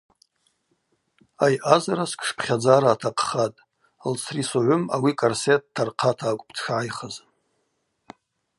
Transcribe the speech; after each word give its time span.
Айъазара 1.45 2.05
сквшпхьадзара 2.11 2.89
атахъхатӏ, 2.91 3.63
лцри 4.11 4.43
Согъвым 4.49 4.83
ауи 4.95 5.11
корсет 5.19 5.61
дтархъата 5.65 6.25
акӏвпӏ 6.31 6.51
дшгӏайхыз. 6.53 7.15